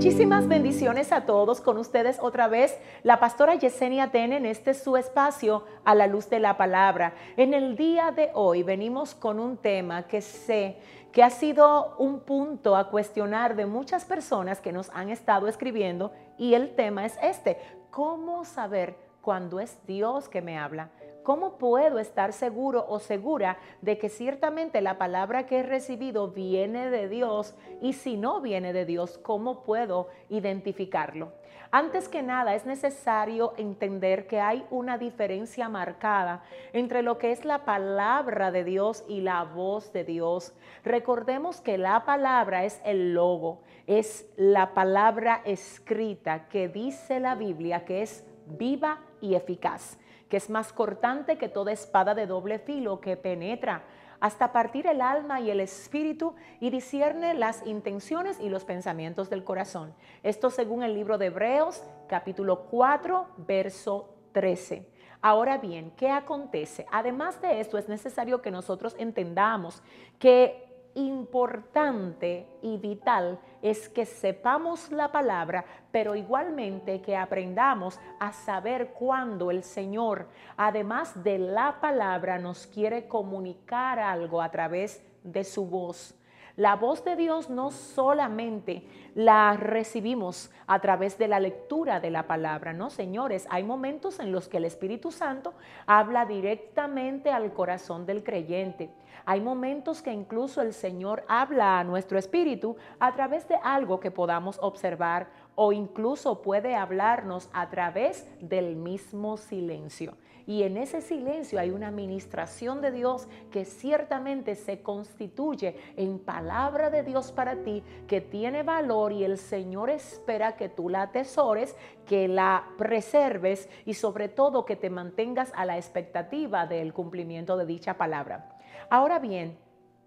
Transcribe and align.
Muchísimas 0.00 0.48
bendiciones 0.48 1.12
a 1.12 1.26
todos. 1.26 1.60
Con 1.60 1.76
ustedes 1.76 2.20
otra 2.22 2.48
vez 2.48 2.74
la 3.02 3.20
pastora 3.20 3.56
Yesenia 3.56 4.10
Ten 4.10 4.32
en 4.32 4.46
este 4.46 4.72
su 4.72 4.96
espacio 4.96 5.62
a 5.84 5.94
la 5.94 6.06
luz 6.06 6.30
de 6.30 6.40
la 6.40 6.56
palabra. 6.56 7.12
En 7.36 7.52
el 7.52 7.76
día 7.76 8.10
de 8.10 8.30
hoy 8.32 8.62
venimos 8.62 9.14
con 9.14 9.38
un 9.38 9.58
tema 9.58 10.04
que 10.04 10.22
sé 10.22 10.78
que 11.12 11.22
ha 11.22 11.28
sido 11.28 11.96
un 11.98 12.20
punto 12.20 12.76
a 12.76 12.88
cuestionar 12.88 13.56
de 13.56 13.66
muchas 13.66 14.06
personas 14.06 14.62
que 14.62 14.72
nos 14.72 14.88
han 14.94 15.10
estado 15.10 15.48
escribiendo 15.48 16.12
y 16.38 16.54
el 16.54 16.74
tema 16.74 17.04
es 17.04 17.18
este, 17.22 17.58
¿cómo 17.90 18.46
saber 18.46 18.96
cuándo 19.20 19.60
es 19.60 19.76
Dios 19.86 20.30
que 20.30 20.40
me 20.40 20.56
habla? 20.56 20.88
¿Cómo 21.30 21.58
puedo 21.58 22.00
estar 22.00 22.32
seguro 22.32 22.84
o 22.88 22.98
segura 22.98 23.56
de 23.82 23.98
que 23.98 24.08
ciertamente 24.08 24.80
la 24.80 24.98
palabra 24.98 25.46
que 25.46 25.60
he 25.60 25.62
recibido 25.62 26.32
viene 26.32 26.90
de 26.90 27.08
Dios? 27.08 27.54
Y 27.80 27.92
si 27.92 28.16
no 28.16 28.40
viene 28.40 28.72
de 28.72 28.84
Dios, 28.84 29.16
¿cómo 29.16 29.62
puedo 29.62 30.08
identificarlo? 30.28 31.32
Antes 31.70 32.08
que 32.08 32.24
nada, 32.24 32.56
es 32.56 32.66
necesario 32.66 33.52
entender 33.58 34.26
que 34.26 34.40
hay 34.40 34.66
una 34.72 34.98
diferencia 34.98 35.68
marcada 35.68 36.42
entre 36.72 37.00
lo 37.02 37.16
que 37.16 37.30
es 37.30 37.44
la 37.44 37.64
palabra 37.64 38.50
de 38.50 38.64
Dios 38.64 39.04
y 39.06 39.20
la 39.20 39.44
voz 39.44 39.92
de 39.92 40.02
Dios. 40.02 40.52
Recordemos 40.82 41.60
que 41.60 41.78
la 41.78 42.04
palabra 42.04 42.64
es 42.64 42.80
el 42.84 43.14
logo, 43.14 43.60
es 43.86 44.28
la 44.36 44.74
palabra 44.74 45.42
escrita 45.44 46.48
que 46.48 46.66
dice 46.66 47.20
la 47.20 47.36
Biblia 47.36 47.84
que 47.84 48.02
es 48.02 48.24
viva 48.48 48.98
y 49.20 49.36
eficaz 49.36 49.99
que 50.30 50.38
es 50.38 50.48
más 50.48 50.72
cortante 50.72 51.36
que 51.36 51.50
toda 51.50 51.72
espada 51.72 52.14
de 52.14 52.26
doble 52.26 52.58
filo 52.58 53.00
que 53.00 53.18
penetra 53.18 53.84
hasta 54.20 54.52
partir 54.52 54.86
el 54.86 55.00
alma 55.00 55.40
y 55.40 55.50
el 55.50 55.60
espíritu 55.60 56.34
y 56.60 56.70
discierne 56.70 57.34
las 57.34 57.66
intenciones 57.66 58.38
y 58.38 58.48
los 58.48 58.64
pensamientos 58.64 59.28
del 59.28 59.44
corazón. 59.44 59.94
Esto 60.22 60.50
según 60.50 60.82
el 60.82 60.94
libro 60.94 61.18
de 61.18 61.26
Hebreos 61.26 61.82
capítulo 62.06 62.66
4 62.70 63.26
verso 63.38 64.14
13. 64.32 64.86
Ahora 65.22 65.58
bien, 65.58 65.90
¿qué 65.96 66.10
acontece? 66.10 66.86
Además 66.92 67.40
de 67.42 67.60
esto 67.60 67.76
es 67.76 67.88
necesario 67.88 68.40
que 68.40 68.50
nosotros 68.50 68.94
entendamos 68.98 69.82
que 70.18 70.69
importante 70.94 72.46
y 72.62 72.76
vital 72.78 73.38
es 73.62 73.88
que 73.88 74.06
sepamos 74.06 74.90
la 74.90 75.12
palabra, 75.12 75.64
pero 75.92 76.14
igualmente 76.14 77.00
que 77.00 77.16
aprendamos 77.16 77.98
a 78.18 78.32
saber 78.32 78.92
cuándo 78.92 79.50
el 79.50 79.62
Señor, 79.62 80.28
además 80.56 81.22
de 81.22 81.38
la 81.38 81.80
palabra, 81.80 82.38
nos 82.38 82.66
quiere 82.66 83.08
comunicar 83.08 83.98
algo 83.98 84.42
a 84.42 84.50
través 84.50 85.02
de 85.22 85.44
su 85.44 85.66
voz. 85.66 86.14
La 86.60 86.76
voz 86.76 87.02
de 87.04 87.16
Dios 87.16 87.48
no 87.48 87.70
solamente 87.70 88.82
la 89.14 89.56
recibimos 89.56 90.50
a 90.66 90.78
través 90.80 91.16
de 91.16 91.26
la 91.26 91.40
lectura 91.40 92.00
de 92.00 92.10
la 92.10 92.26
palabra, 92.26 92.74
no, 92.74 92.90
señores, 92.90 93.46
hay 93.48 93.62
momentos 93.62 94.20
en 94.20 94.30
los 94.30 94.46
que 94.46 94.58
el 94.58 94.66
Espíritu 94.66 95.10
Santo 95.10 95.54
habla 95.86 96.26
directamente 96.26 97.30
al 97.30 97.54
corazón 97.54 98.04
del 98.04 98.22
creyente. 98.22 98.90
Hay 99.24 99.40
momentos 99.40 100.02
que 100.02 100.12
incluso 100.12 100.60
el 100.60 100.74
Señor 100.74 101.24
habla 101.28 101.78
a 101.78 101.84
nuestro 101.84 102.18
espíritu 102.18 102.76
a 102.98 103.14
través 103.14 103.48
de 103.48 103.56
algo 103.62 103.98
que 103.98 104.10
podamos 104.10 104.58
observar 104.60 105.28
o 105.62 105.72
incluso 105.72 106.40
puede 106.40 106.74
hablarnos 106.74 107.50
a 107.52 107.68
través 107.68 108.26
del 108.40 108.76
mismo 108.76 109.36
silencio. 109.36 110.16
Y 110.46 110.62
en 110.62 110.78
ese 110.78 111.02
silencio 111.02 111.60
hay 111.60 111.68
una 111.68 111.88
administración 111.88 112.80
de 112.80 112.90
Dios 112.90 113.28
que 113.50 113.66
ciertamente 113.66 114.54
se 114.54 114.80
constituye 114.80 115.76
en 115.98 116.18
palabra 116.18 116.88
de 116.88 117.02
Dios 117.02 117.30
para 117.30 117.56
ti, 117.56 117.84
que 118.08 118.22
tiene 118.22 118.62
valor 118.62 119.12
y 119.12 119.22
el 119.22 119.36
Señor 119.36 119.90
espera 119.90 120.56
que 120.56 120.70
tú 120.70 120.88
la 120.88 121.02
atesores, 121.02 121.76
que 122.06 122.26
la 122.26 122.64
preserves 122.78 123.68
y 123.84 123.92
sobre 123.92 124.30
todo 124.30 124.64
que 124.64 124.76
te 124.76 124.88
mantengas 124.88 125.52
a 125.54 125.66
la 125.66 125.76
expectativa 125.76 126.66
del 126.66 126.94
cumplimiento 126.94 127.58
de 127.58 127.66
dicha 127.66 127.98
palabra. 127.98 128.56
Ahora 128.88 129.18
bien, 129.18 129.58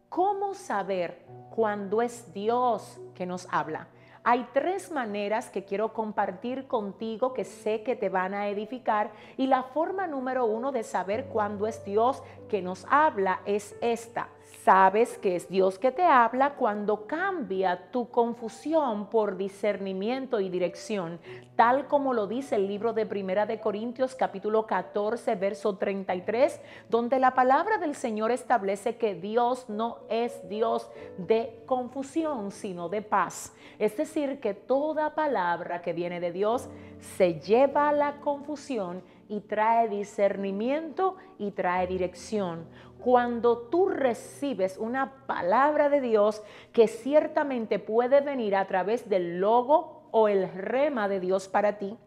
¿cómo 0.09 0.56
saber 0.56 1.28
cuándo 1.52 2.02
es 2.02 2.34
Dios 2.34 3.00
que 3.13 3.28
nos 3.28 3.47
habla? 3.52 3.88
Hay 4.25 4.47
tres 4.53 4.89
maneras 4.89 5.50
que 5.50 5.66
quiero 5.66 5.91
compartir 5.91 6.67
contigo 6.67 7.34
que 7.34 7.44
sé 7.44 7.84
que 7.84 7.97
te 7.97 8.07
van 8.07 8.34
a 8.34 8.47
edificar 8.47 9.11
y 9.35 9.47
la 9.47 9.63
forma 9.63 10.07
número 10.07 10.45
uno 10.45 10.72
de 10.72 10.84
saber 10.84 11.25
cuándo 11.25 11.67
es 11.67 11.84
Dios 11.84 12.23
que 12.47 12.62
nos 12.62 12.85
habla 12.89 13.41
es 13.45 13.75
esta. 13.81 14.29
Sabes 14.64 15.18
que 15.18 15.36
es 15.36 15.50
Dios 15.50 15.78
que 15.78 15.92
te 15.92 16.04
habla 16.04 16.56
cuando 16.56 17.06
cambia 17.06 17.92
tu 17.92 18.09
confusión 18.09 19.09
por 19.09 19.36
discernimiento 19.36 20.40
y 20.40 20.48
dirección, 20.50 21.20
tal 21.58 21.88
como 21.88 22.14
lo 22.14 22.28
dice 22.28 22.56
el 22.56 22.68
libro 22.68 22.94
de 22.94 23.06
Primera 23.06 23.46
de 23.46 23.59
Corintios 23.59 24.16
capítulo 24.16 24.66
14 24.66 25.36
verso 25.36 25.76
33, 25.76 26.62
donde 26.90 27.20
la 27.20 27.34
palabra 27.34 27.78
del 27.78 27.94
Señor 27.94 28.31
establece 28.31 28.96
que 28.96 29.16
Dios 29.16 29.68
no 29.68 29.98
es 30.09 30.48
Dios 30.48 30.90
de 31.18 31.62
confusión, 31.66 32.52
sino 32.52 32.88
de 32.88 33.02
paz. 33.02 33.54
Es 33.80 33.98
decir, 33.98 34.40
que 34.40 34.54
toda 34.54 35.14
palabra 35.14 35.81
que 35.81 35.92
viene 35.92 36.22
de 36.22 36.31
Dios 36.31 36.70
se 37.18 37.40
lleva 37.42 37.90
a 37.90 37.94
la 37.94 38.22
confusión 38.22 39.04
y 39.28 39.41
trae 39.41 39.89
discernimiento 39.89 41.16
y 41.38 41.51
trae 41.51 41.88
dirección. 41.88 42.66
Cuando 43.00 43.57
tú 43.57 43.89
recibes 43.89 44.78
una 44.78 45.25
palabra 45.25 45.89
de 45.89 46.01
Dios 46.01 46.41
que 46.72 46.88
ciertamente 46.88 47.79
puede 47.79 48.22
venir 48.22 48.56
a 48.56 48.66
través 48.67 49.09
del 49.09 49.39
logo 49.39 50.07
o 50.12 50.28
el 50.28 50.51
rema 50.53 51.07
de 51.07 51.19
Dios 51.19 51.47
para 51.47 51.78
ti, 51.78 51.97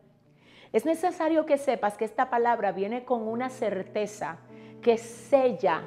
es 0.72 0.84
necesario 0.84 1.46
que 1.46 1.58
sepas 1.58 1.96
que 1.96 2.04
esta 2.04 2.30
palabra 2.30 2.72
viene 2.72 3.04
con 3.04 3.28
una 3.28 3.50
certeza 3.50 4.38
que 4.82 4.98
sella 4.98 5.84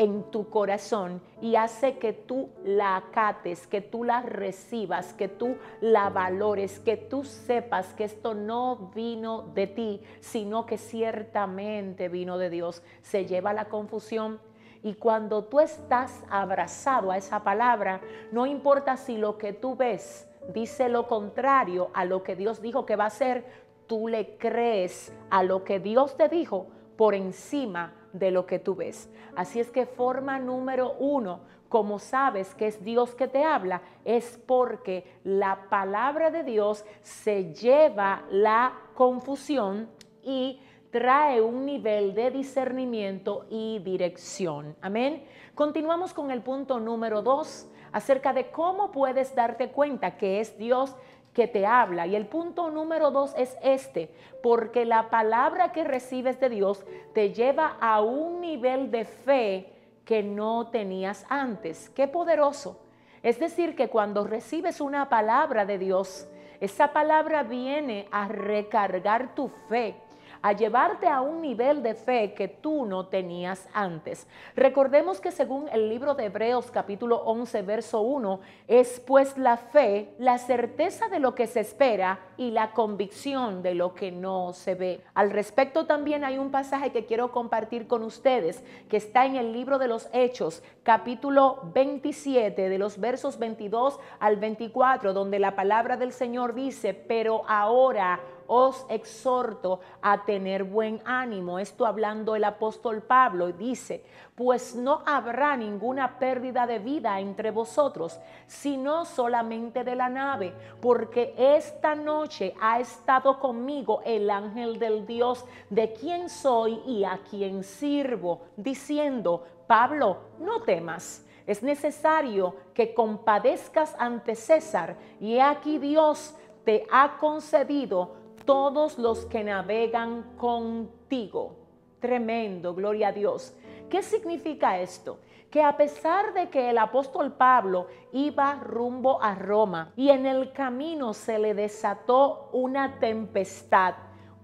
en 0.00 0.22
tu 0.30 0.48
corazón 0.48 1.20
y 1.42 1.56
hace 1.56 1.98
que 1.98 2.14
tú 2.14 2.48
la 2.64 2.96
acates, 2.96 3.66
que 3.66 3.82
tú 3.82 4.02
la 4.02 4.22
recibas, 4.22 5.12
que 5.12 5.28
tú 5.28 5.58
la 5.82 6.08
valores, 6.08 6.80
que 6.80 6.96
tú 6.96 7.22
sepas 7.22 7.92
que 7.92 8.04
esto 8.04 8.32
no 8.32 8.92
vino 8.94 9.42
de 9.54 9.66
ti, 9.66 10.00
sino 10.20 10.64
que 10.64 10.78
ciertamente 10.78 12.08
vino 12.08 12.38
de 12.38 12.48
Dios. 12.48 12.82
Se 13.02 13.26
lleva 13.26 13.52
la 13.52 13.66
confusión. 13.66 14.40
Y 14.82 14.94
cuando 14.94 15.44
tú 15.44 15.60
estás 15.60 16.24
abrazado 16.30 17.10
a 17.10 17.18
esa 17.18 17.44
palabra, 17.44 18.00
no 18.32 18.46
importa 18.46 18.96
si 18.96 19.18
lo 19.18 19.36
que 19.36 19.52
tú 19.52 19.76
ves 19.76 20.26
dice 20.54 20.88
lo 20.88 21.08
contrario 21.08 21.90
a 21.92 22.06
lo 22.06 22.22
que 22.22 22.36
Dios 22.36 22.62
dijo 22.62 22.86
que 22.86 22.96
va 22.96 23.04
a 23.04 23.08
hacer, 23.08 23.44
tú 23.86 24.08
le 24.08 24.38
crees 24.38 25.12
a 25.28 25.42
lo 25.42 25.62
que 25.62 25.78
Dios 25.78 26.16
te 26.16 26.30
dijo 26.30 26.68
por 26.96 27.14
encima 27.14 27.99
de 28.12 28.30
lo 28.30 28.46
que 28.46 28.58
tú 28.58 28.74
ves. 28.74 29.10
Así 29.36 29.60
es 29.60 29.70
que 29.70 29.86
forma 29.86 30.38
número 30.38 30.94
uno, 30.98 31.40
como 31.68 31.98
sabes 31.98 32.54
que 32.54 32.66
es 32.66 32.82
Dios 32.84 33.14
que 33.14 33.28
te 33.28 33.44
habla, 33.44 33.82
es 34.04 34.40
porque 34.46 35.04
la 35.24 35.68
palabra 35.70 36.30
de 36.30 36.42
Dios 36.42 36.84
se 37.02 37.54
lleva 37.54 38.24
la 38.30 38.72
confusión 38.94 39.88
y 40.22 40.60
trae 40.90 41.40
un 41.40 41.64
nivel 41.64 42.14
de 42.14 42.30
discernimiento 42.30 43.46
y 43.48 43.78
dirección. 43.78 44.74
Amén. 44.80 45.24
Continuamos 45.54 46.12
con 46.12 46.30
el 46.30 46.42
punto 46.42 46.80
número 46.80 47.22
dos 47.22 47.68
acerca 47.92 48.32
de 48.32 48.50
cómo 48.50 48.90
puedes 48.90 49.34
darte 49.34 49.70
cuenta 49.70 50.16
que 50.16 50.40
es 50.40 50.56
Dios 50.58 50.96
que 51.34 51.46
te 51.46 51.66
habla. 51.66 52.06
Y 52.06 52.16
el 52.16 52.26
punto 52.26 52.70
número 52.70 53.10
dos 53.10 53.34
es 53.36 53.56
este, 53.62 54.10
porque 54.42 54.84
la 54.84 55.10
palabra 55.10 55.72
que 55.72 55.84
recibes 55.84 56.40
de 56.40 56.48
Dios 56.48 56.84
te 57.14 57.32
lleva 57.32 57.76
a 57.80 58.00
un 58.00 58.40
nivel 58.40 58.90
de 58.90 59.04
fe 59.04 59.72
que 60.04 60.22
no 60.22 60.68
tenías 60.68 61.24
antes. 61.28 61.88
Qué 61.90 62.08
poderoso. 62.08 62.80
Es 63.22 63.38
decir, 63.38 63.76
que 63.76 63.88
cuando 63.88 64.26
recibes 64.26 64.80
una 64.80 65.08
palabra 65.08 65.66
de 65.66 65.78
Dios, 65.78 66.26
esa 66.60 66.92
palabra 66.92 67.42
viene 67.42 68.08
a 68.10 68.28
recargar 68.28 69.34
tu 69.34 69.48
fe 69.48 69.94
a 70.42 70.52
llevarte 70.52 71.06
a 71.06 71.20
un 71.20 71.42
nivel 71.42 71.82
de 71.82 71.94
fe 71.94 72.32
que 72.34 72.48
tú 72.48 72.86
no 72.86 73.06
tenías 73.06 73.68
antes. 73.72 74.26
Recordemos 74.56 75.20
que 75.20 75.30
según 75.30 75.68
el 75.68 75.88
libro 75.88 76.14
de 76.14 76.26
Hebreos 76.26 76.70
capítulo 76.70 77.22
11 77.24 77.62
verso 77.62 78.00
1, 78.00 78.40
es 78.68 79.00
pues 79.00 79.36
la 79.36 79.56
fe, 79.56 80.14
la 80.18 80.38
certeza 80.38 81.08
de 81.08 81.20
lo 81.20 81.34
que 81.34 81.46
se 81.46 81.60
espera 81.60 82.20
y 82.36 82.50
la 82.50 82.72
convicción 82.72 83.62
de 83.62 83.74
lo 83.74 83.94
que 83.94 84.10
no 84.10 84.52
se 84.52 84.74
ve. 84.74 85.04
Al 85.14 85.30
respecto 85.30 85.86
también 85.86 86.24
hay 86.24 86.38
un 86.38 86.50
pasaje 86.50 86.90
que 86.90 87.06
quiero 87.06 87.32
compartir 87.32 87.86
con 87.86 88.02
ustedes 88.02 88.64
que 88.88 88.96
está 88.96 89.26
en 89.26 89.36
el 89.36 89.52
libro 89.52 89.78
de 89.78 89.88
los 89.88 90.08
Hechos 90.12 90.62
capítulo 90.82 91.60
27 91.74 92.68
de 92.68 92.78
los 92.78 92.98
versos 92.98 93.38
22 93.38 94.00
al 94.18 94.36
24 94.36 95.12
donde 95.12 95.38
la 95.38 95.54
palabra 95.54 95.96
del 95.96 96.12
Señor 96.12 96.54
dice, 96.54 96.94
pero 96.94 97.42
ahora 97.46 98.20
os 98.52 98.84
exhorto 98.88 99.78
a 100.02 100.24
tener 100.24 100.64
buen 100.64 101.00
ánimo. 101.04 101.60
Esto 101.60 101.86
hablando 101.86 102.34
el 102.34 102.42
apóstol 102.42 103.00
Pablo 103.00 103.52
dice, 103.52 104.02
pues 104.34 104.74
no 104.74 105.02
habrá 105.06 105.56
ninguna 105.56 106.18
pérdida 106.18 106.66
de 106.66 106.80
vida 106.80 107.20
entre 107.20 107.52
vosotros, 107.52 108.18
sino 108.48 109.04
solamente 109.04 109.84
de 109.84 109.94
la 109.94 110.08
nave, 110.08 110.52
porque 110.80 111.32
esta 111.38 111.94
noche 111.94 112.52
ha 112.60 112.80
estado 112.80 113.38
conmigo 113.38 114.02
el 114.04 114.28
ángel 114.28 114.80
del 114.80 115.06
Dios, 115.06 115.44
de 115.68 115.92
quien 115.92 116.28
soy 116.28 116.82
y 116.84 117.04
a 117.04 117.20
quien 117.30 117.62
sirvo, 117.62 118.40
diciendo, 118.56 119.44
Pablo, 119.68 120.16
no 120.40 120.62
temas 120.62 121.24
es 121.46 121.64
necesario 121.64 122.54
que 122.74 122.94
compadezcas 122.94 123.96
ante 123.98 124.36
César 124.36 124.96
y 125.20 125.38
aquí 125.38 125.78
Dios 125.78 126.34
te 126.64 126.86
ha 126.92 127.16
concedido 127.18 128.19
todos 128.44 128.98
los 128.98 129.26
que 129.26 129.44
navegan 129.44 130.36
contigo. 130.36 131.56
Tremendo, 132.00 132.74
gloria 132.74 133.08
a 133.08 133.12
Dios. 133.12 133.54
¿Qué 133.88 134.02
significa 134.02 134.78
esto? 134.78 135.18
Que 135.50 135.62
a 135.62 135.76
pesar 135.76 136.32
de 136.32 136.48
que 136.48 136.70
el 136.70 136.78
apóstol 136.78 137.32
Pablo 137.32 137.88
iba 138.12 138.54
rumbo 138.54 139.20
a 139.22 139.34
Roma 139.34 139.92
y 139.96 140.10
en 140.10 140.26
el 140.26 140.52
camino 140.52 141.12
se 141.12 141.38
le 141.38 141.54
desató 141.54 142.50
una 142.52 143.00
tempestad, 143.00 143.94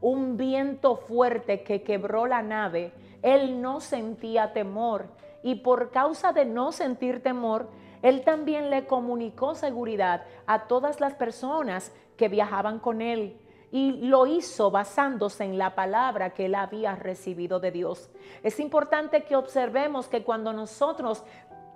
un 0.00 0.36
viento 0.36 0.96
fuerte 0.96 1.62
que 1.62 1.82
quebró 1.82 2.26
la 2.26 2.42
nave, 2.42 2.92
él 3.22 3.62
no 3.62 3.80
sentía 3.80 4.52
temor 4.52 5.06
y 5.42 5.56
por 5.56 5.90
causa 5.90 6.32
de 6.32 6.44
no 6.44 6.72
sentir 6.72 7.22
temor, 7.22 7.68
él 8.02 8.22
también 8.22 8.68
le 8.68 8.86
comunicó 8.86 9.54
seguridad 9.54 10.24
a 10.46 10.66
todas 10.66 11.00
las 11.00 11.14
personas 11.14 11.94
que 12.16 12.28
viajaban 12.28 12.80
con 12.80 13.00
él 13.00 13.38
y 13.70 13.92
lo 13.92 14.26
hizo 14.26 14.70
basándose 14.70 15.44
en 15.44 15.58
la 15.58 15.74
palabra 15.74 16.30
que 16.30 16.46
él 16.46 16.54
había 16.54 16.94
recibido 16.94 17.60
de 17.60 17.70
Dios. 17.70 18.10
Es 18.42 18.60
importante 18.60 19.24
que 19.24 19.36
observemos 19.36 20.08
que 20.08 20.22
cuando 20.22 20.52
nosotros 20.52 21.24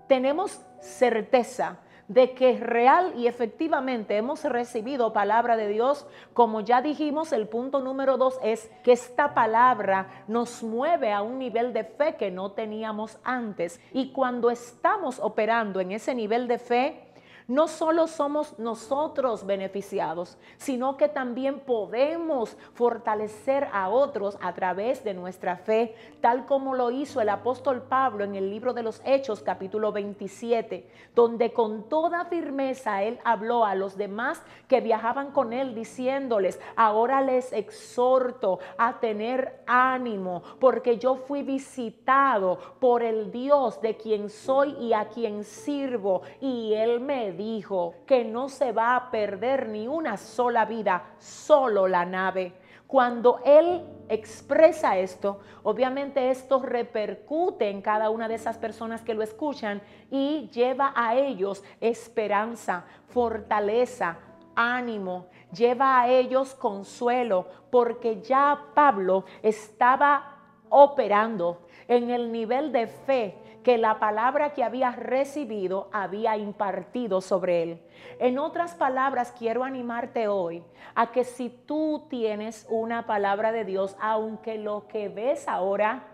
tenemos 0.06 0.60
certeza 0.80 1.78
de 2.10 2.32
que 2.34 2.58
real 2.58 3.14
y 3.16 3.28
efectivamente 3.28 4.16
hemos 4.16 4.42
recibido 4.42 5.12
palabra 5.12 5.56
de 5.56 5.68
Dios, 5.68 6.08
como 6.34 6.60
ya 6.60 6.82
dijimos, 6.82 7.32
el 7.32 7.46
punto 7.46 7.78
número 7.78 8.16
dos 8.16 8.36
es 8.42 8.68
que 8.82 8.90
esta 8.90 9.32
palabra 9.32 10.24
nos 10.26 10.64
mueve 10.64 11.12
a 11.12 11.22
un 11.22 11.38
nivel 11.38 11.72
de 11.72 11.84
fe 11.84 12.16
que 12.16 12.32
no 12.32 12.50
teníamos 12.50 13.20
antes. 13.22 13.80
Y 13.92 14.10
cuando 14.10 14.50
estamos 14.50 15.20
operando 15.20 15.78
en 15.78 15.92
ese 15.92 16.12
nivel 16.16 16.48
de 16.48 16.58
fe, 16.58 17.09
no 17.50 17.66
solo 17.66 18.06
somos 18.06 18.56
nosotros 18.60 19.44
beneficiados, 19.44 20.38
sino 20.56 20.96
que 20.96 21.08
también 21.08 21.58
podemos 21.58 22.56
fortalecer 22.74 23.66
a 23.72 23.88
otros 23.88 24.38
a 24.40 24.54
través 24.54 25.02
de 25.02 25.14
nuestra 25.14 25.56
fe, 25.56 25.96
tal 26.20 26.46
como 26.46 26.76
lo 26.76 26.92
hizo 26.92 27.20
el 27.20 27.28
apóstol 27.28 27.82
Pablo 27.82 28.22
en 28.22 28.36
el 28.36 28.50
libro 28.50 28.72
de 28.72 28.84
los 28.84 29.02
Hechos 29.04 29.42
capítulo 29.42 29.90
27, 29.90 30.88
donde 31.16 31.52
con 31.52 31.88
toda 31.88 32.24
firmeza 32.26 33.02
él 33.02 33.18
habló 33.24 33.64
a 33.64 33.74
los 33.74 33.96
demás 33.96 34.40
que 34.68 34.80
viajaban 34.80 35.32
con 35.32 35.52
él 35.52 35.74
diciéndoles, 35.74 36.60
ahora 36.76 37.20
les 37.20 37.52
exhorto 37.52 38.60
a 38.78 39.00
tener 39.00 39.64
ánimo, 39.66 40.44
porque 40.60 40.98
yo 40.98 41.16
fui 41.16 41.42
visitado 41.42 42.60
por 42.78 43.02
el 43.02 43.32
Dios 43.32 43.80
de 43.80 43.96
quien 43.96 44.30
soy 44.30 44.70
y 44.78 44.92
a 44.92 45.08
quien 45.08 45.42
sirvo, 45.42 46.22
y 46.40 46.74
él 46.74 47.00
me 47.00 47.39
dijo 47.40 47.94
que 48.06 48.22
no 48.22 48.50
se 48.50 48.70
va 48.70 48.94
a 48.96 49.10
perder 49.10 49.70
ni 49.70 49.88
una 49.88 50.18
sola 50.18 50.66
vida, 50.66 51.14
solo 51.18 51.88
la 51.88 52.04
nave. 52.04 52.52
Cuando 52.86 53.40
Él 53.46 53.82
expresa 54.10 54.98
esto, 54.98 55.40
obviamente 55.62 56.30
esto 56.30 56.60
repercute 56.60 57.70
en 57.70 57.80
cada 57.80 58.10
una 58.10 58.28
de 58.28 58.34
esas 58.34 58.58
personas 58.58 59.00
que 59.00 59.14
lo 59.14 59.22
escuchan 59.22 59.80
y 60.10 60.50
lleva 60.52 60.92
a 60.94 61.14
ellos 61.14 61.64
esperanza, 61.80 62.84
fortaleza, 63.08 64.18
ánimo, 64.54 65.28
lleva 65.50 66.00
a 66.00 66.08
ellos 66.08 66.54
consuelo, 66.54 67.46
porque 67.70 68.20
ya 68.20 68.66
Pablo 68.74 69.24
estaba 69.42 70.36
operando 70.68 71.62
en 71.88 72.10
el 72.10 72.30
nivel 72.30 72.70
de 72.70 72.86
fe 72.86 73.38
que 73.62 73.78
la 73.78 73.98
palabra 73.98 74.52
que 74.54 74.64
había 74.64 74.90
recibido 74.92 75.88
había 75.92 76.36
impartido 76.36 77.20
sobre 77.20 77.62
él. 77.62 77.82
En 78.18 78.38
otras 78.38 78.74
palabras, 78.74 79.34
quiero 79.36 79.64
animarte 79.64 80.28
hoy 80.28 80.62
a 80.94 81.12
que 81.12 81.24
si 81.24 81.50
tú 81.50 82.06
tienes 82.08 82.66
una 82.70 83.06
palabra 83.06 83.52
de 83.52 83.64
Dios, 83.64 83.96
aunque 84.00 84.58
lo 84.58 84.86
que 84.88 85.08
ves 85.08 85.46
ahora 85.48 86.04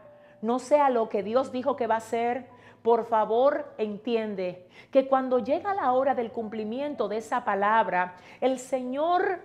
no 0.42 0.58
sea 0.58 0.90
lo 0.90 1.08
que 1.08 1.22
Dios 1.22 1.52
dijo 1.52 1.76
que 1.76 1.86
va 1.86 1.96
a 1.96 2.00
ser, 2.00 2.48
por 2.82 3.06
favor 3.06 3.74
entiende 3.78 4.68
que 4.92 5.08
cuando 5.08 5.40
llega 5.40 5.74
la 5.74 5.92
hora 5.92 6.14
del 6.14 6.30
cumplimiento 6.30 7.08
de 7.08 7.16
esa 7.18 7.44
palabra, 7.44 8.14
el 8.40 8.58
Señor 8.58 9.40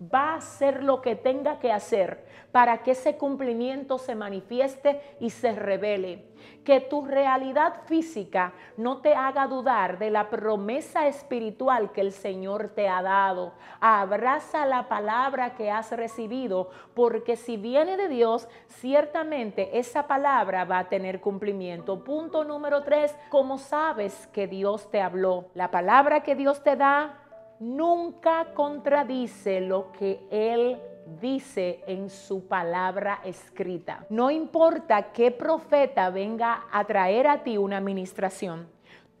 va 0.00 0.30
a 0.30 0.36
hacer 0.36 0.82
lo 0.84 1.02
que 1.02 1.16
tenga 1.16 1.58
que 1.58 1.72
hacer 1.72 2.26
para 2.52 2.78
que 2.78 2.92
ese 2.92 3.16
cumplimiento 3.16 3.98
se 3.98 4.14
manifieste 4.14 5.00
y 5.20 5.30
se 5.30 5.52
revele. 5.52 6.24
Que 6.64 6.80
tu 6.80 7.04
realidad 7.04 7.82
física 7.86 8.52
no 8.76 8.98
te 8.98 9.14
haga 9.14 9.46
dudar 9.46 9.98
de 9.98 10.10
la 10.10 10.30
promesa 10.30 11.06
espiritual 11.08 11.92
que 11.92 12.00
el 12.00 12.12
Señor 12.12 12.70
te 12.74 12.88
ha 12.88 13.02
dado. 13.02 13.52
Abraza 13.80 14.66
la 14.66 14.88
palabra 14.88 15.56
que 15.56 15.70
has 15.70 15.90
recibido, 15.92 16.70
porque 16.94 17.36
si 17.36 17.56
viene 17.56 17.96
de 17.96 18.08
Dios, 18.08 18.48
ciertamente 18.68 19.78
esa 19.78 20.06
palabra 20.06 20.64
va 20.64 20.78
a 20.80 20.88
tener 20.88 21.20
cumplimiento. 21.20 22.04
Punto 22.04 22.44
número 22.44 22.82
tres, 22.82 23.16
¿cómo 23.30 23.58
sabes 23.58 24.28
que 24.28 24.46
Dios 24.46 24.90
te 24.90 25.00
habló? 25.00 25.46
La 25.54 25.70
palabra 25.70 26.22
que 26.22 26.34
Dios 26.34 26.62
te 26.62 26.76
da 26.76 27.27
nunca 27.60 28.52
contradice 28.54 29.60
lo 29.60 29.92
que 29.92 30.20
Él 30.30 30.80
dice 31.20 31.82
en 31.86 32.10
su 32.10 32.46
palabra 32.46 33.20
escrita. 33.24 34.06
No 34.10 34.30
importa 34.30 35.12
qué 35.12 35.30
profeta 35.30 36.10
venga 36.10 36.66
a 36.70 36.84
traer 36.84 37.26
a 37.26 37.42
ti 37.42 37.56
una 37.56 37.78
administración, 37.78 38.68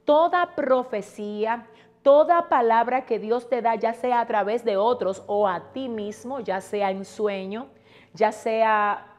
toda 0.04 0.54
profecía, 0.54 1.66
toda 2.02 2.48
palabra 2.48 3.04
que 3.04 3.18
Dios 3.18 3.48
te 3.48 3.62
da, 3.62 3.74
ya 3.74 3.94
sea 3.94 4.20
a 4.20 4.26
través 4.26 4.64
de 4.64 4.76
otros 4.76 5.22
o 5.26 5.48
a 5.48 5.72
ti 5.72 5.88
mismo, 5.88 6.40
ya 6.40 6.60
sea 6.60 6.90
en 6.90 7.04
sueño, 7.04 7.68
ya 8.14 8.32
sea 8.32 9.14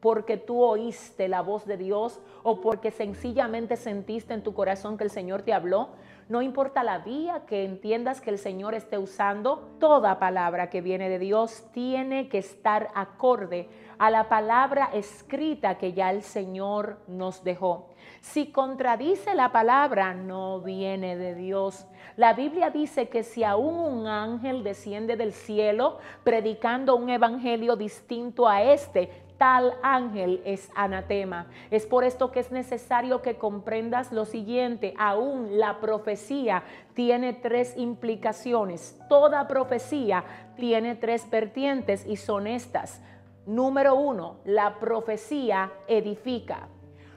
porque 0.00 0.36
tú 0.36 0.62
oíste 0.62 1.28
la 1.28 1.40
voz 1.40 1.64
de 1.64 1.78
Dios 1.78 2.20
o 2.42 2.60
porque 2.60 2.90
sencillamente 2.90 3.76
sentiste 3.76 4.34
en 4.34 4.42
tu 4.42 4.52
corazón 4.52 4.98
que 4.98 5.04
el 5.04 5.10
Señor 5.10 5.42
te 5.42 5.54
habló, 5.54 5.88
no 6.28 6.42
importa 6.42 6.82
la 6.82 6.98
vía 6.98 7.44
que 7.46 7.64
entiendas 7.64 8.20
que 8.20 8.30
el 8.30 8.38
Señor 8.38 8.74
esté 8.74 8.98
usando, 8.98 9.76
toda 9.78 10.18
palabra 10.18 10.70
que 10.70 10.80
viene 10.80 11.08
de 11.08 11.18
Dios 11.18 11.66
tiene 11.72 12.28
que 12.28 12.38
estar 12.38 12.88
acorde 12.94 13.68
a 13.98 14.10
la 14.10 14.28
palabra 14.28 14.90
escrita 14.92 15.78
que 15.78 15.92
ya 15.92 16.10
el 16.10 16.22
Señor 16.22 16.98
nos 17.06 17.44
dejó. 17.44 17.90
Si 18.20 18.50
contradice 18.50 19.34
la 19.34 19.52
palabra, 19.52 20.14
no 20.14 20.60
viene 20.60 21.16
de 21.16 21.34
Dios. 21.34 21.86
La 22.16 22.32
Biblia 22.32 22.70
dice 22.70 23.08
que 23.08 23.22
si 23.22 23.44
aún 23.44 23.74
un 23.74 24.06
ángel 24.06 24.62
desciende 24.64 25.16
del 25.16 25.32
cielo 25.32 25.98
predicando 26.22 26.96
un 26.96 27.10
evangelio 27.10 27.76
distinto 27.76 28.48
a 28.48 28.62
este, 28.62 29.10
tal 29.38 29.74
ángel 29.82 30.40
es 30.44 30.70
anatema. 30.74 31.46
Es 31.70 31.86
por 31.86 32.04
esto 32.04 32.30
que 32.30 32.40
es 32.40 32.50
necesario 32.50 33.22
que 33.22 33.36
comprendas 33.36 34.12
lo 34.12 34.24
siguiente, 34.24 34.94
aún 34.98 35.58
la 35.58 35.80
profecía 35.80 36.62
tiene 36.94 37.32
tres 37.32 37.76
implicaciones. 37.76 38.98
Toda 39.08 39.48
profecía 39.48 40.24
tiene 40.56 40.94
tres 40.94 41.28
vertientes 41.28 42.06
y 42.06 42.16
son 42.16 42.46
estas. 42.46 43.00
Número 43.46 43.94
uno, 43.94 44.36
la 44.44 44.78
profecía 44.78 45.70
edifica. 45.86 46.68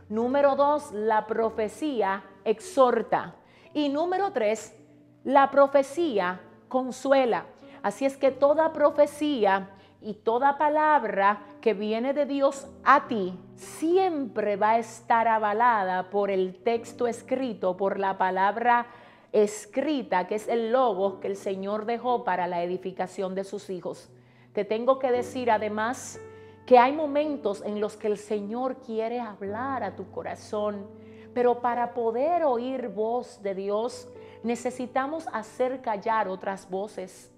Número 0.09 0.55
dos, 0.55 0.91
la 0.91 1.27
profecía 1.27 2.23
exhorta. 2.43 3.35
Y 3.73 3.89
número 3.89 4.31
tres, 4.31 4.75
la 5.23 5.51
profecía 5.51 6.41
consuela. 6.67 7.45
Así 7.83 8.05
es 8.05 8.17
que 8.17 8.31
toda 8.31 8.73
profecía 8.73 9.69
y 10.01 10.13
toda 10.13 10.57
palabra 10.57 11.41
que 11.61 11.73
viene 11.73 12.13
de 12.13 12.25
Dios 12.25 12.67
a 12.83 13.07
ti 13.07 13.37
siempre 13.55 14.55
va 14.55 14.71
a 14.71 14.79
estar 14.79 15.27
avalada 15.27 16.09
por 16.09 16.29
el 16.29 16.55
texto 16.63 17.07
escrito, 17.07 17.75
por 17.75 17.99
la 17.99 18.17
palabra 18.17 18.87
escrita, 19.31 20.27
que 20.27 20.35
es 20.35 20.47
el 20.47 20.71
logo 20.71 21.19
que 21.19 21.27
el 21.27 21.35
Señor 21.35 21.85
dejó 21.85 22.23
para 22.23 22.47
la 22.47 22.63
edificación 22.63 23.35
de 23.35 23.43
sus 23.43 23.69
hijos. 23.69 24.09
Te 24.53 24.65
tengo 24.65 24.99
que 24.99 25.11
decir 25.11 25.51
además 25.51 26.19
que 26.65 26.77
hay 26.77 26.91
momentos 26.91 27.63
en 27.65 27.79
los 27.79 27.97
que 27.97 28.07
el 28.07 28.17
Señor 28.17 28.77
quiere 28.77 29.19
hablar 29.19 29.83
a 29.83 29.95
tu 29.95 30.11
corazón, 30.11 30.87
pero 31.33 31.61
para 31.61 31.93
poder 31.93 32.43
oír 32.43 32.89
voz 32.89 33.41
de 33.41 33.55
Dios 33.55 34.07
necesitamos 34.43 35.27
hacer 35.33 35.81
callar 35.81 36.27
otras 36.27 36.69
voces 36.69 37.31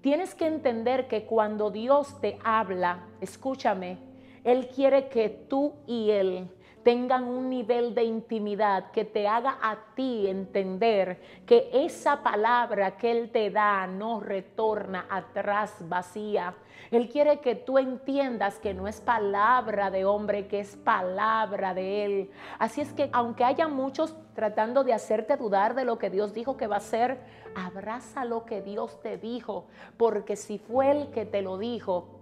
Tienes 0.00 0.34
que 0.34 0.46
entender 0.46 1.08
que 1.08 1.24
cuando 1.24 1.70
Dios 1.70 2.20
te 2.20 2.38
habla, 2.42 3.06
escúchame, 3.20 3.98
Él 4.44 4.68
quiere 4.68 5.08
que 5.08 5.28
tú 5.28 5.74
y 5.86 6.10
Él 6.10 6.48
tengan 6.82 7.24
un 7.24 7.50
nivel 7.50 7.94
de 7.94 8.04
intimidad 8.04 8.90
que 8.90 9.04
te 9.04 9.28
haga 9.28 9.58
a 9.60 9.78
ti 9.94 10.26
entender 10.26 11.20
que 11.46 11.70
esa 11.72 12.22
palabra 12.22 12.96
que 12.96 13.10
Él 13.10 13.30
te 13.30 13.50
da 13.50 13.86
no 13.86 14.20
retorna 14.20 15.06
atrás 15.10 15.74
vacía. 15.88 16.54
Él 16.90 17.08
quiere 17.08 17.40
que 17.40 17.54
tú 17.54 17.78
entiendas 17.78 18.58
que 18.58 18.74
no 18.74 18.88
es 18.88 19.00
palabra 19.00 19.90
de 19.90 20.04
hombre, 20.04 20.48
que 20.48 20.60
es 20.60 20.76
palabra 20.76 21.74
de 21.74 22.04
Él. 22.04 22.30
Así 22.58 22.80
es 22.80 22.92
que 22.92 23.10
aunque 23.12 23.44
haya 23.44 23.68
muchos 23.68 24.16
tratando 24.34 24.82
de 24.82 24.92
hacerte 24.92 25.36
dudar 25.36 25.74
de 25.74 25.84
lo 25.84 25.98
que 25.98 26.10
Dios 26.10 26.32
dijo 26.32 26.56
que 26.56 26.66
va 26.66 26.76
a 26.76 26.78
hacer, 26.78 27.18
abraza 27.54 28.24
lo 28.24 28.44
que 28.44 28.62
Dios 28.62 29.00
te 29.02 29.18
dijo, 29.18 29.66
porque 29.96 30.36
si 30.36 30.58
fue 30.58 30.90
Él 30.90 31.10
que 31.12 31.26
te 31.26 31.42
lo 31.42 31.58
dijo, 31.58 32.20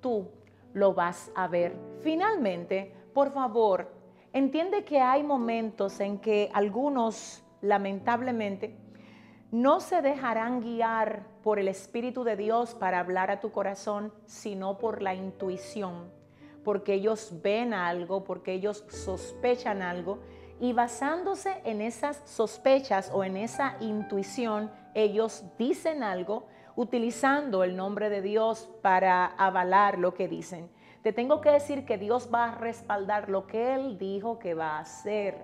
tú 0.00 0.28
lo 0.72 0.94
vas 0.94 1.30
a 1.34 1.48
ver. 1.48 1.76
Finalmente, 2.00 2.92
por 3.14 3.32
favor, 3.32 3.92
entiende 4.32 4.84
que 4.84 5.00
hay 5.00 5.22
momentos 5.22 6.00
en 6.00 6.18
que 6.18 6.50
algunos, 6.52 7.42
lamentablemente, 7.62 8.76
no 9.52 9.78
se 9.78 10.02
dejarán 10.02 10.60
guiar 10.60 11.24
por 11.42 11.60
el 11.60 11.68
Espíritu 11.68 12.24
de 12.24 12.36
Dios 12.36 12.74
para 12.74 12.98
hablar 12.98 13.30
a 13.30 13.40
tu 13.40 13.52
corazón, 13.52 14.12
sino 14.26 14.78
por 14.78 15.00
la 15.00 15.14
intuición, 15.14 16.10
porque 16.64 16.94
ellos 16.94 17.32
ven 17.40 17.72
algo, 17.72 18.24
porque 18.24 18.52
ellos 18.52 18.84
sospechan 18.88 19.80
algo, 19.80 20.18
y 20.58 20.72
basándose 20.72 21.60
en 21.64 21.80
esas 21.80 22.20
sospechas 22.24 23.10
o 23.12 23.22
en 23.22 23.36
esa 23.36 23.76
intuición, 23.80 24.72
ellos 24.94 25.44
dicen 25.56 26.02
algo 26.02 26.46
utilizando 26.74 27.62
el 27.62 27.76
nombre 27.76 28.10
de 28.10 28.22
Dios 28.22 28.68
para 28.82 29.26
avalar 29.26 29.98
lo 29.98 30.14
que 30.14 30.26
dicen 30.26 30.68
te 31.04 31.12
tengo 31.12 31.42
que 31.42 31.50
decir 31.50 31.84
que 31.84 31.98
Dios 31.98 32.30
va 32.32 32.46
a 32.46 32.54
respaldar 32.54 33.28
lo 33.28 33.46
que 33.46 33.74
Él 33.74 33.98
dijo 33.98 34.38
que 34.38 34.54
va 34.54 34.78
a 34.78 34.80
hacer. 34.80 35.36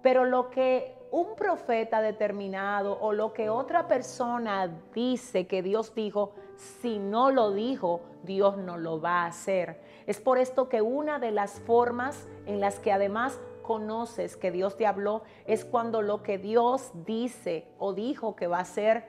Pero 0.00 0.24
lo 0.24 0.48
que 0.48 0.96
un 1.10 1.34
profeta 1.34 2.00
determinado 2.00 3.00
o 3.00 3.12
lo 3.12 3.32
que 3.32 3.50
otra 3.50 3.88
persona 3.88 4.70
dice 4.94 5.48
que 5.48 5.60
Dios 5.60 5.92
dijo, 5.96 6.34
si 6.54 7.00
no 7.00 7.32
lo 7.32 7.50
dijo, 7.50 8.02
Dios 8.22 8.56
no 8.58 8.78
lo 8.78 9.00
va 9.00 9.24
a 9.24 9.26
hacer. 9.26 9.82
Es 10.06 10.20
por 10.20 10.38
esto 10.38 10.68
que 10.68 10.82
una 10.82 11.18
de 11.18 11.32
las 11.32 11.58
formas 11.58 12.28
en 12.46 12.60
las 12.60 12.78
que 12.78 12.92
además 12.92 13.40
conoces 13.62 14.36
que 14.36 14.52
Dios 14.52 14.76
te 14.76 14.86
habló 14.86 15.24
es 15.46 15.64
cuando 15.64 16.00
lo 16.00 16.22
que 16.22 16.38
Dios 16.38 16.92
dice 17.04 17.66
o 17.76 17.92
dijo 17.92 18.36
que 18.36 18.46
va 18.46 18.58
a 18.58 18.62
hacer 18.62 19.04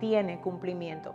tiene 0.00 0.40
cumplimiento. 0.40 1.14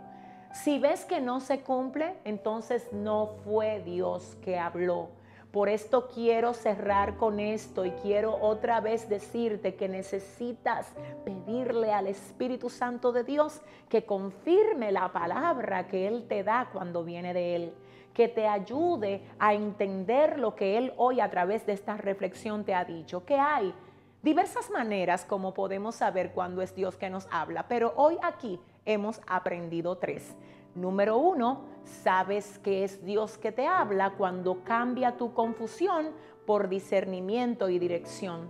Si 0.52 0.78
ves 0.80 1.04
que 1.04 1.20
no 1.20 1.40
se 1.40 1.60
cumple, 1.60 2.16
entonces 2.24 2.92
no 2.92 3.28
fue 3.44 3.80
Dios 3.84 4.36
que 4.42 4.58
habló. 4.58 5.10
Por 5.52 5.68
esto 5.68 6.08
quiero 6.08 6.54
cerrar 6.54 7.16
con 7.16 7.40
esto 7.40 7.84
y 7.84 7.90
quiero 7.92 8.36
otra 8.40 8.80
vez 8.80 9.08
decirte 9.08 9.74
que 9.74 9.88
necesitas 9.88 10.92
pedirle 11.24 11.92
al 11.92 12.06
Espíritu 12.06 12.70
Santo 12.70 13.10
de 13.10 13.24
Dios 13.24 13.60
que 13.88 14.04
confirme 14.04 14.92
la 14.92 15.12
palabra 15.12 15.88
que 15.88 16.06
Él 16.06 16.26
te 16.28 16.44
da 16.44 16.68
cuando 16.72 17.04
viene 17.04 17.34
de 17.34 17.56
Él, 17.56 17.74
que 18.14 18.28
te 18.28 18.46
ayude 18.46 19.22
a 19.40 19.54
entender 19.54 20.38
lo 20.38 20.54
que 20.54 20.78
Él 20.78 20.92
hoy 20.96 21.20
a 21.20 21.30
través 21.30 21.66
de 21.66 21.72
esta 21.72 21.96
reflexión 21.96 22.64
te 22.64 22.74
ha 22.74 22.84
dicho, 22.84 23.24
que 23.24 23.36
hay 23.36 23.74
diversas 24.22 24.70
maneras 24.70 25.24
como 25.24 25.52
podemos 25.52 25.96
saber 25.96 26.30
cuándo 26.32 26.62
es 26.62 26.76
Dios 26.76 26.96
que 26.96 27.10
nos 27.10 27.26
habla, 27.32 27.66
pero 27.66 27.92
hoy 27.96 28.18
aquí 28.22 28.60
hemos 28.84 29.20
aprendido 29.26 29.96
tres. 29.98 30.36
Número 30.74 31.18
uno, 31.18 31.64
sabes 31.84 32.58
que 32.60 32.84
es 32.84 33.04
Dios 33.04 33.38
que 33.38 33.52
te 33.52 33.66
habla 33.66 34.14
cuando 34.16 34.62
cambia 34.62 35.16
tu 35.16 35.34
confusión 35.34 36.10
por 36.46 36.68
discernimiento 36.68 37.68
y 37.68 37.78
dirección. 37.78 38.48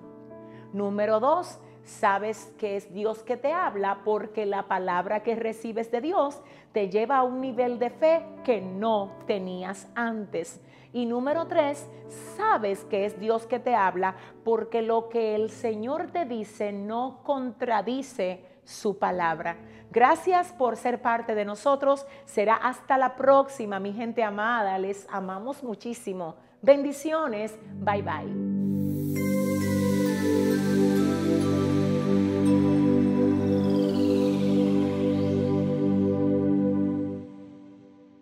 Número 0.73 1.19
dos, 1.19 1.59
sabes 1.85 2.53
que 2.59 2.77
es 2.77 2.93
Dios 2.93 3.23
que 3.23 3.37
te 3.37 3.53
habla 3.53 4.03
porque 4.05 4.47
la 4.47 4.69
palabra 4.69 5.23
que 5.23 5.35
recibes 5.35 5.91
de 5.91 6.01
Dios 6.01 6.41
te 6.73 6.89
lleva 6.89 7.19
a 7.19 7.23
un 7.23 7.41
nivel 7.41 7.79
de 7.79 7.91
fe 7.91 8.25
que 8.45 8.61
no 8.61 9.13
tenías 9.27 9.89
antes. 9.95 10.61
Y 10.93 11.07
número 11.07 11.47
tres, 11.47 11.89
sabes 12.37 12.85
que 12.85 13.05
es 13.05 13.19
Dios 13.19 13.47
que 13.47 13.61
te 13.61 13.75
habla 13.75 14.17
porque 14.45 14.83
lo 14.83 15.09
que 15.09 15.35
el 15.35 15.51
Señor 15.51 16.09
te 16.11 16.25
dice 16.25 16.73
no 16.73 17.21
contradice 17.23 18.45
su 18.71 18.99
palabra. 18.99 19.57
Gracias 19.91 20.53
por 20.53 20.77
ser 20.77 21.03
parte 21.03 21.35
de 21.35 21.45
nosotros. 21.45 22.07
Será 22.25 22.55
hasta 22.55 22.97
la 22.97 23.17
próxima, 23.17 23.81
mi 23.81 23.93
gente 23.93 24.23
amada. 24.23 24.79
Les 24.79 25.07
amamos 25.11 25.63
muchísimo. 25.63 26.37
Bendiciones. 26.63 27.59
Bye 27.81 28.03
bye. 28.03 28.50